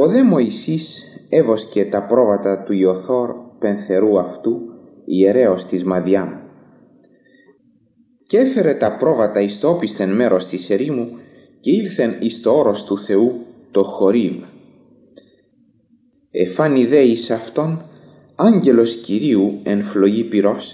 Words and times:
Ο 0.00 0.08
δε 0.08 0.22
Μωυσής 0.22 1.04
έβοσκε 1.28 1.84
τα 1.84 2.06
πρόβατα 2.06 2.62
του 2.62 2.72
Ιωθόρ 2.72 3.30
πενθερού 3.58 4.18
αυτού, 4.18 4.60
ιερέως 5.04 5.64
της 5.64 5.84
Μαδιάμ. 5.84 6.28
Και 8.26 8.38
έφερε 8.38 8.74
τα 8.74 8.96
πρόβατα 8.96 9.40
εις 9.40 9.58
το 9.60 9.68
όπισθεν 9.68 10.14
μέρος 10.14 10.46
της 10.46 10.70
ερήμου 10.70 11.08
και 11.60 11.70
ήλθεν 11.70 12.16
εις 12.20 12.40
το 12.42 12.56
όρος 12.56 12.84
του 12.84 12.98
Θεού 12.98 13.32
το 13.70 13.82
Χορίβ. 13.82 14.42
Εφάνει 16.30 16.86
δε 16.86 17.00
εις 17.02 17.30
αυτόν 17.30 17.82
άγγελος 18.36 19.00
Κυρίου 19.04 19.60
εν 19.62 19.82
φλογή 19.82 20.24
πυρός 20.24 20.64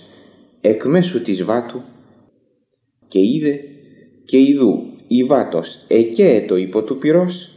εκ 0.61 0.85
μέσου 0.85 1.23
της 1.23 1.45
βάτου 1.45 1.83
και 3.09 3.19
είδε 3.19 3.61
και 4.25 4.39
ειδού 4.39 4.79
η 5.09 5.25
βάτος 5.25 5.67
εκέετο 5.89 6.57
υπό 6.57 6.83
του 6.83 6.99
πυρός 6.99 7.56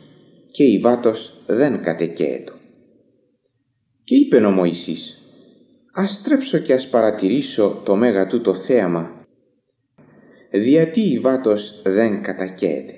και 0.60 0.66
η 0.66 0.80
βάτος 0.80 1.44
δεν 1.48 1.82
κατεκέετο. 1.84 2.54
Και 4.04 4.16
είπε 4.16 4.38
ο 4.38 4.52
Μωυσής 4.52 5.18
«Ας 5.94 6.20
στρέψω 6.20 6.58
και 6.58 6.74
ας 6.74 6.88
παρατηρήσω 6.92 7.82
το 7.86 7.96
μέγα 7.96 8.28
του 8.28 8.42
το 8.42 8.56
θέαμα, 8.56 9.26
διατί 10.52 11.02
η 11.02 11.20
βάτος 11.20 11.82
δεν 11.84 12.22
κατακαίεται». 12.22 12.94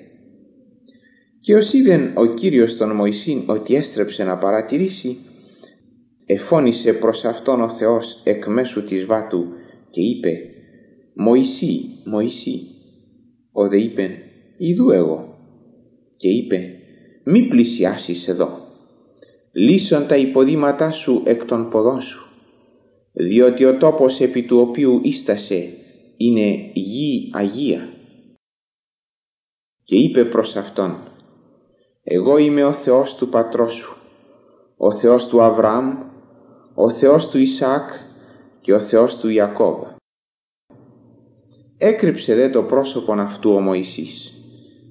Και 1.40 1.54
ως 1.54 1.72
είδεν 1.72 2.12
ο 2.14 2.26
Κύριος 2.26 2.76
τον 2.76 2.96
Μωυσήν 2.96 3.42
ότι 3.46 3.74
έστρεψε 3.74 4.24
να 4.24 4.38
παρατηρήσει, 4.38 5.16
εφώνησε 6.26 6.92
προς 6.92 7.24
Αυτόν 7.24 7.60
ο 7.60 7.76
Θεός 7.78 8.04
εκ 8.24 8.46
μέσου 8.46 8.84
της 8.84 9.04
βάτου 9.04 9.44
και 9.90 10.00
είπε 10.00 10.30
«Μωυσή, 11.14 11.80
Μωυσή». 12.04 12.60
Ο 13.52 13.68
δε 13.68 13.78
είπεν 13.78 14.10
«Ιδού 14.58 14.90
εγώ» 14.90 15.36
και 16.16 16.28
είπε 16.28 16.76
«Μη 17.24 17.48
πλησιάσεις 17.48 18.28
εδώ, 18.28 18.58
λύσον 19.52 20.06
τα 20.06 20.16
υποδήματά 20.16 20.90
σου 20.90 21.22
εκ 21.24 21.44
των 21.44 21.70
ποδών 21.70 22.00
σου, 22.00 22.26
διότι 23.12 23.64
ο 23.64 23.78
τόπος 23.78 24.20
επί 24.20 24.42
του 24.42 24.58
οποίου 24.58 25.00
ίστασε 25.02 25.72
είναι 26.16 26.70
γη 26.72 27.30
Αγία». 27.34 27.88
Και 29.84 29.96
είπε 29.96 30.24
προς 30.24 30.54
Αυτόν 30.54 30.96
«Εγώ 32.02 32.36
είμαι 32.36 32.64
ο 32.64 32.72
Θεός 32.72 33.14
του 33.18 33.28
πατρός 33.28 33.72
σου, 33.74 33.96
ο 34.76 34.98
Θεός 34.98 35.26
του 35.26 35.42
Αβραάμ, 35.42 36.10
ο 36.74 36.90
Θεός 36.90 37.28
του 37.28 37.38
Ισαάκ 37.38 37.90
και 38.60 38.72
ο 38.72 38.80
Θεός 38.80 39.16
του 39.20 39.28
Ιακώβ. 39.28 39.82
Έκρυψε 41.78 42.34
δε 42.34 42.48
το 42.48 42.62
πρόσωπον 42.62 43.20
αυτού 43.20 43.50
ο 43.50 43.60
Μωυσής, 43.60 44.32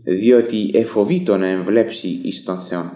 διότι 0.03 0.71
εφοβήτω 0.73 1.37
να 1.37 1.47
εμβλέψει 1.47 2.19
εις 2.23 2.43
τον 2.43 2.61
Θεόν. 2.61 2.91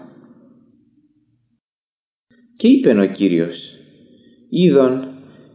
Και 2.56 2.68
είπεν 2.68 3.00
ο 3.00 3.06
Κύριος, 3.06 3.56
είδον, 4.50 5.08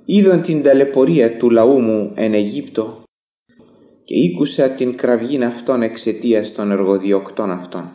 είδον 0.06 0.42
την 0.42 0.64
ταλαιπωρία 0.64 1.38
του 1.38 1.50
λαού 1.50 1.80
μου 1.80 2.12
εν 2.16 2.34
Αιγύπτο 2.34 3.04
και 4.04 4.18
ήκουσα 4.18 4.70
την 4.70 4.98
κραυγήν 4.98 5.44
αυτών 5.44 5.82
εξαιτίας 5.82 6.54
των 6.54 6.72
εργοδιοκτών 6.72 7.52
αυτών. 7.52 7.92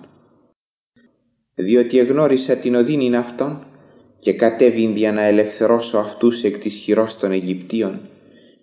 Διότι 1.54 1.98
εγνώρισα 1.98 2.56
την 2.56 2.74
οδύνην 2.74 3.16
αυτών 3.16 3.66
και 4.20 4.32
κατέβην 4.32 4.96
για 4.96 5.12
να 5.12 5.22
ελευθερώσω 5.22 5.98
αυτούς 5.98 6.42
εκ 6.42 6.58
της 6.58 6.74
χειρός 6.74 7.16
των 7.20 7.32
Αιγυπτίων 7.32 8.00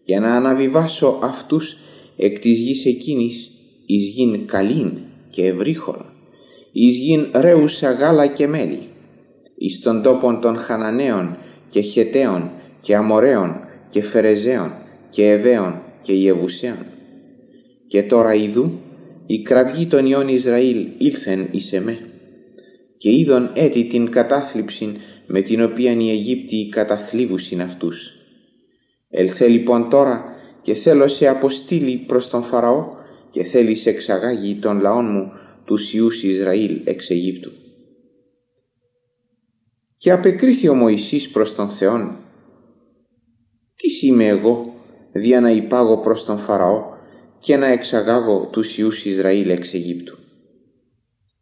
για 0.04 0.20
να 0.20 0.36
αναβιβάσω 0.36 1.20
αυτούς 1.24 1.76
εκ 2.18 2.40
της 2.40 2.60
γης 2.60 2.86
εκείνης 2.86 3.52
εις 3.94 4.14
γην 4.14 4.46
καλήν 4.48 4.92
και 5.30 5.46
ευρύχων, 5.46 6.06
εις 6.72 6.98
γην 6.98 7.32
ρέουσα 7.34 7.92
γάλα 7.92 8.28
και 8.28 8.48
μέλι, 8.48 8.80
εις 9.58 9.80
των 9.84 10.02
τόπων 10.02 10.42
των 10.42 10.58
Χαναναίων 10.58 11.38
και 11.70 11.82
Χεταίων 11.82 12.52
και 12.82 12.96
Αμοραίων 12.96 13.56
και 13.90 14.02
Φερεζαίων 14.04 14.72
και 15.10 15.30
Εβαίων 15.30 15.82
και 16.02 16.14
Ιεβουσαίων. 16.14 16.86
Και 17.88 18.03
τώρα 18.03 18.34
ειδού 18.34 18.72
η 19.26 19.42
κραυγή 19.42 19.88
των 19.88 20.06
ιών 20.06 20.28
Ισραήλ 20.28 20.88
ήλθεν 20.98 21.48
εις 21.52 21.72
εμέ 21.72 21.98
και 22.98 23.09
είδον 23.12 23.50
έτη 23.53 23.84
την 23.84 24.12
κατάθλιψην 24.12 24.96
με 25.28 25.42
την 25.42 25.64
οποία 25.64 25.92
οι 25.92 26.09
Αιγύπτιοι 26.09 26.70
καταθλίβουσιν 26.70 27.62
αυτούς. 27.62 27.98
Ελθέ 29.09 29.48
λοιπόν 29.48 29.90
τώρα 29.90 30.24
και 30.62 30.74
θέλω 30.74 31.08
σε 31.08 31.28
αποστείλει 31.28 32.03
προς 32.08 32.30
τον 32.30 32.44
Φαραώ 32.44 33.02
και 33.34 33.44
θέλεις 33.44 33.82
σε 33.82 33.90
εξαγάγει 33.90 34.56
των 34.56 34.80
λαών 34.80 35.06
μου 35.12 35.32
τους 35.66 35.94
Ιούς 35.94 36.24
Ισραήλ 36.24 36.82
εξ 36.84 37.10
Αιγύπτου. 37.10 37.52
Και 39.98 40.12
απεκρίθη 40.12 40.68
ο 40.68 40.76
Μωυσής 40.76 41.30
προς 41.32 41.56
τον 41.56 41.70
Θεόν 41.70 42.18
«Τι 43.76 44.08
είμαι 44.08 44.28
εγώ 44.28 44.74
δια 45.14 45.42
να 45.42 45.52
υπάγω 45.52 46.02
προς 46.02 46.24
τον 46.26 46.40
Φαραώ 46.40 46.84
και 47.40 47.56
να 47.56 47.68
εξαγάγω 47.68 48.50
τους 48.52 48.78
Ιούς 48.78 49.06
Ισραήλ 49.06 49.50
εξ 49.50 49.74
Αιγύπτου». 49.74 50.18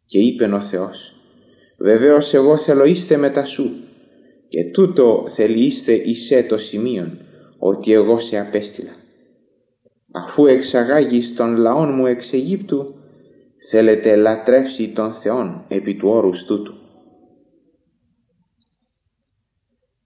Και 0.06 0.18
είπεν 0.18 0.52
ο 0.52 0.68
Θεός 0.70 1.14
«Βεβαίως 1.78 2.32
εγώ 2.32 2.58
θέλω 2.58 2.84
είστε 2.84 3.16
μετά 3.16 3.44
σου 3.44 3.70
και 4.48 4.70
τούτο 4.72 5.32
θέλει 5.34 5.66
είστε 5.66 5.92
εισέ 5.92 6.42
το 6.42 6.58
σημείον 6.58 7.18
ότι 7.58 7.92
εγώ 7.92 8.20
σε 8.20 8.38
απέστειλα. 8.38 9.01
Αφού 10.14 10.46
εξαγάγεις 10.46 11.34
τον 11.36 11.56
λαόν 11.56 11.94
μου 11.94 12.06
εξ 12.06 12.32
Αιγύπτου, 12.32 12.94
θέλετε 13.70 14.16
λατρεύσει 14.16 14.92
τον 14.94 15.12
Θεόν 15.12 15.64
επί 15.68 15.94
του 15.94 16.08
όρους 16.08 16.44
τούτου. 16.46 16.74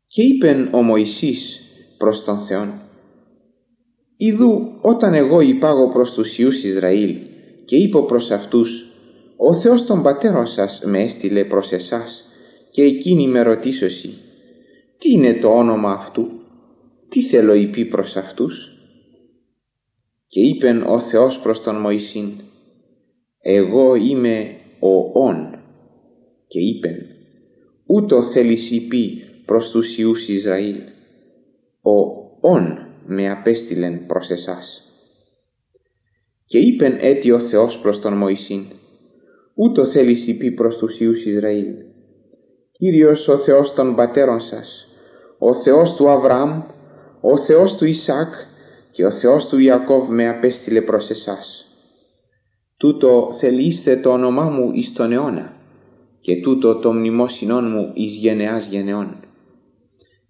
Και 0.06 0.22
είπεν 0.22 0.75
ο 0.75 0.83
Μωυσής 0.83 1.61
προς 1.99 2.25
τον 2.25 2.47
Θεόν, 2.47 2.81
«Ιδού 4.17 4.78
όταν 4.81 5.15
εγώ 5.15 5.41
υπάγω 5.41 5.93
προς 5.93 6.11
τους 6.11 6.38
Ιούς 6.38 6.62
Ισραήλ 6.62 7.17
και 7.65 7.77
είπω 7.77 8.03
προς 8.05 8.31
αυτούς, 8.31 8.69
ο 9.37 9.61
Θεός 9.61 9.84
των 9.84 10.03
πατέρων 10.03 10.47
σας 10.47 10.81
με 10.84 11.03
έστειλε 11.03 11.44
προς 11.44 11.71
εσάς 11.71 12.25
και 12.71 12.83
εκείνη 12.83 13.28
με 13.28 13.43
ρωτήσωση, 13.43 14.09
τι 14.99 15.12
είναι 15.12 15.34
το 15.34 15.49
όνομα 15.49 15.93
αυτού; 15.93 16.28
Τι 17.09 17.28
θέλω 17.28 17.55
είπε 17.55 17.84
προς 17.84 18.15
αυτούς; 18.17 18.75
Και 20.37 20.43
είπεν 20.43 20.83
ο 20.83 21.01
Θεός 21.01 21.41
προς 21.43 21.63
τον 21.63 21.81
Μωυσήν, 21.81 22.41
εγώ 23.43 23.95
είμαι 23.95 24.57
ο 24.81 25.21
Ων. 25.21 25.59
Και 26.47 26.61
είπεν, 26.61 26.97
ούτω 27.87 28.31
θέλεις 28.33 28.71
είπε 28.71 28.97
προς 29.47 29.71
τους 29.71 29.97
Ιούς 29.97 30.29
Ισραήλ, 30.29 30.77
ο 31.83 31.93
Ων 32.41 32.79
με 33.07 33.31
απέστειλεν 33.31 34.07
προς 34.07 34.29
εσάς. 34.29 34.83
Και 36.47 36.59
είπεν 36.59 36.97
έτι 37.01 37.31
ο 37.31 37.41
Θεός 37.41 37.79
προς 37.83 38.01
τον 38.01 38.17
Μωυσήν, 38.17 38.65
ούτω 39.55 39.87
θέλεις 39.87 40.27
είπε 40.27 40.51
προς 40.51 40.77
τους 40.77 40.99
Ιούς 41.01 41.25
Ισραήλ, 41.25 41.75
Κύριος 42.73 43.29
ο 43.29 43.39
Θεός 43.39 43.73
των 43.75 43.95
πατέρων 43.95 44.41
σας, 44.41 44.89
ο 45.39 45.63
Θεός 45.63 45.95
του 45.97 46.09
Αβραάμ, 46.09 46.63
ο 47.21 47.45
Θεός 47.47 47.77
του 47.77 47.85
Ισάκ 47.85 48.35
και 48.97 49.05
ο 49.05 49.11
Θεός 49.11 49.47
του 49.47 49.59
Ιακώβ 49.59 50.09
με 50.09 50.29
απέστειλε 50.29 50.81
προς 50.81 51.09
εσάς. 51.09 51.67
Τούτο 52.77 53.37
θελήστε 53.41 53.97
το 53.97 54.11
όνομά 54.11 54.43
μου 54.43 54.71
εις 54.75 54.93
τον 54.93 55.12
αιώνα 55.12 55.53
και 56.21 56.41
τούτο 56.41 56.79
το 56.79 56.93
μνημόσυνόν 56.93 57.71
μου 57.71 57.91
εις 57.95 58.17
γενεάς 58.17 58.69
γενεών. 58.71 59.17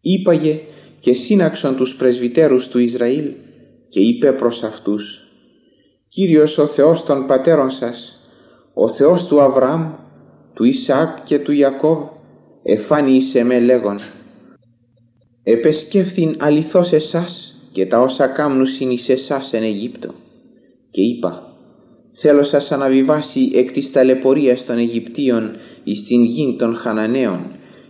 Είπαγε 0.00 0.60
και 1.00 1.12
σύναξον 1.12 1.76
τους 1.76 1.94
πρεσβυτέρους 1.99 2.69
του 2.69 2.78
Ισραήλ 2.78 3.32
και 3.88 4.00
είπε 4.00 4.32
προς 4.32 4.62
αυτούς 4.62 5.21
«Κύριος 6.09 6.59
ο 6.59 6.66
Θεός 6.66 7.05
των 7.05 7.26
πατέρων 7.26 7.71
σας, 7.71 8.21
ο 8.75 8.88
Θεός 8.88 9.26
του 9.26 9.41
Αβραάμ, 9.41 9.93
του 10.55 10.65
Ισάκ 10.65 11.25
και 11.25 11.38
του 11.38 11.53
Ιακώβ, 11.53 11.99
εφάνει 12.62 13.17
εις 13.17 13.35
εμέ 13.35 13.61
λέγον 13.61 14.00
επεσκέφθην 15.49 16.37
αληθώς 16.38 16.93
εσάς 16.93 17.45
και 17.76 17.87
τα 17.87 18.00
όσα 18.00 18.26
κάμνουσιν 18.26 18.90
εις 18.90 19.08
εσάς 19.08 19.52
εν 19.52 19.62
Αιγύπτο. 19.62 20.14
Και 20.90 21.02
είπα, 21.02 21.56
θέλω 22.20 22.44
σας 22.44 22.70
αναβιβάσει 22.70 23.50
εκ 23.55 23.73
της 23.73 23.90
ταλαιπωρίας 23.93 24.64
των 24.64 24.78
Αιγυπτίων 24.78 25.56
εις 25.84 26.05
την 26.06 26.25
γην 26.25 26.56
των 26.58 26.75
Χαναναίων 26.75 27.40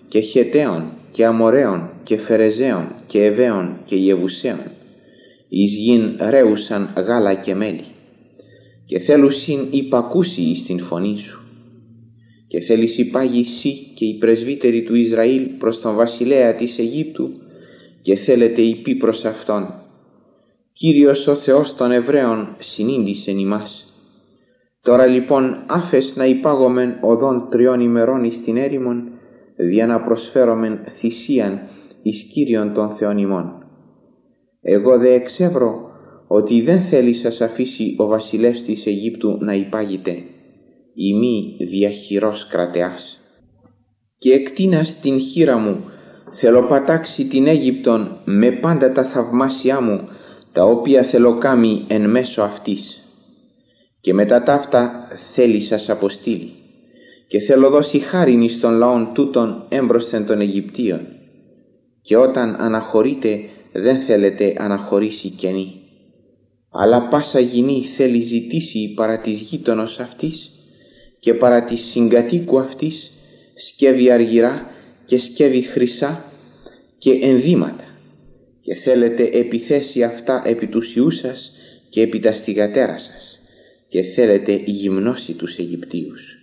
και 0.09 0.21
Χεταίων 0.21 0.93
και 1.13 1.25
Αμοραίων 1.25 1.91
και 2.05 2.17
Φερεζαίων 2.17 2.95
και 3.07 3.25
Εβαίων 3.25 3.81
και 3.85 3.95
Ιεβουσαίων. 3.95 4.61
Εις 5.49 5.73
γην 5.77 6.17
ρέουσαν 6.31 6.93
γάλα 6.97 7.35
και 7.35 7.55
μέλι. 7.55 7.85
Και 8.87 8.99
θέλουσιν 8.99 9.67
υπακούσει 9.71 10.41
εις 10.41 10.65
την 10.67 10.81
φωνή 10.81 11.19
σου. 11.19 11.41
Και 12.49 12.61
θέλεις 12.61 12.99
υπάγει 12.99 13.41
εσύ 13.41 13.93
και 13.95 14.05
οι 14.05 14.19
πρεσβύτεροι 14.19 14.83
του 14.83 14.95
Ισραήλ 14.95 15.43
προς 15.59 15.81
τον 15.81 15.95
βασιλέα 15.95 16.55
της 16.55 16.79
Αιγύπτου 16.79 17.31
και 18.07 18.17
θέλετε 18.17 18.63
υπή 18.63 18.95
προς 18.95 19.25
Αυτόν. 19.25 19.75
Κύριος 20.73 21.27
ο 21.27 21.35
Θεός 21.35 21.75
των 21.77 21.91
Εβραίων 21.91 22.57
συνήντησεν 22.59 23.39
ημάς. 23.39 23.95
Τώρα 24.83 25.07
λοιπόν 25.07 25.65
άφες 25.67 26.13
να 26.17 26.25
υπάγομεν 26.27 26.99
οδόν 27.01 27.49
τριών 27.51 27.81
ημερών 27.81 28.25
εις 28.25 28.41
την 28.45 28.57
έρημον, 28.57 29.09
δια 29.57 29.87
να 29.87 30.01
προσφέρομεν 30.01 30.79
θυσίαν 30.99 31.61
εις 32.03 32.23
Κύριον 32.33 32.73
των 32.75 32.97
Θεών 32.97 33.19
ημών. 33.19 33.53
Εγώ 34.63 34.99
δε 34.99 35.13
εξεύρω 35.13 35.91
ότι 36.29 36.61
δεν 36.61 36.83
θέλει 36.91 37.15
σας 37.15 37.41
αφήσει 37.41 37.95
ο 37.99 38.07
βασιλεύς 38.07 38.65
της 38.65 38.87
Αιγύπτου 38.87 39.39
να 39.41 39.55
υπάγετε, 39.55 40.11
η 40.95 41.15
μη 41.15 41.57
διαχειρός 41.59 42.47
κρατεάς. 42.51 43.21
Και 44.19 44.33
εκτείνας 44.33 44.99
την 45.03 45.21
χείρα 45.21 45.57
μου, 45.59 45.85
θέλω 46.39 46.67
πατάξει 46.67 47.25
την 47.25 47.47
Αίγυπτον 47.47 48.21
με 48.25 48.51
πάντα 48.51 48.93
τα 48.93 49.05
θαυμάσια 49.05 49.81
μου, 49.81 50.09
τα 50.53 50.65
οποία 50.65 51.03
θέλω 51.03 51.39
κάμει 51.39 51.85
εν 51.89 52.11
μέσω 52.11 52.43
αυτής. 52.43 53.03
Και 54.01 54.15
μετά 54.15 54.43
ταύτα 54.43 55.09
θέλει 55.35 55.61
σας 55.61 55.89
αποστείλει. 55.89 56.51
Και 57.29 57.41
θέλω 57.41 57.71
δώσει 57.71 57.99
χάριν 57.99 58.43
εις 58.43 58.61
των 58.61 58.73
λαών 58.73 59.11
τούτων 59.15 59.67
έμπροσθεν 59.69 60.27
των 60.27 60.41
Αιγυπτίων. 60.41 61.01
Και 62.03 62.17
όταν 62.17 62.57
αναχωρείτε 62.59 63.41
δεν 63.73 63.99
θέλετε 63.99 64.55
αναχωρήσει 64.59 65.29
καινή. 65.29 65.73
Αλλά 66.73 67.09
πάσα 67.09 67.41
γυνή 67.41 67.85
θέλει 67.97 68.21
ζητήσει 68.21 68.93
παρά 68.97 69.21
της 69.21 69.41
γείτονος 69.41 69.99
αυτής 69.99 70.51
και 71.21 71.35
παρά 71.35 71.65
της 71.65 71.91
συγκατοίκου 71.93 72.59
αυτής 72.59 73.13
σκεύει 73.69 74.11
αργυρά 74.11 74.71
και 75.07 75.19
σκεύει 75.19 75.63
χρυσά 75.63 76.26
και 77.07 77.19
ενδύματα 77.23 77.85
και 78.63 78.75
θέλετε 78.75 79.31
επιθέσει 79.33 80.03
αυτά 80.03 80.43
επί 80.47 80.67
τους 80.67 80.95
ιούς 80.95 81.19
σας 81.19 81.53
και 81.91 82.01
επί 82.01 82.21
τα 82.21 82.33
στιγατέρα 82.33 82.99
σας 82.99 83.41
και 83.89 84.03
θέλετε 84.03 84.61
γυμνώσει 84.65 85.33
τους 85.33 85.57
Αιγυπτίους. 85.57 86.36